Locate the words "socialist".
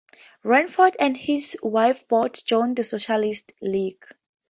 2.83-3.53